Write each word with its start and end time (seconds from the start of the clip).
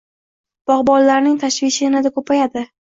Bogʻbonlarning 0.71 1.37
tashvishi 1.47 1.87
yanada 1.89 2.17
koʻpayadi. 2.21 2.71